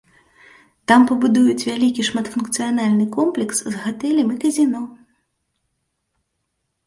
Там 0.91 1.01
пабудуюць 1.09 1.65
вялікі 1.69 2.05
шматфункцыянальны 2.07 3.05
комплекс 3.17 3.57
з 3.73 3.81
гатэлем 3.83 4.33
і 4.37 4.37
казіно. 4.45 4.83